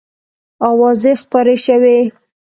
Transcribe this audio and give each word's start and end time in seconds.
آوازې 0.69 1.13
خپرې 1.21 1.55
شوې. 1.65 1.99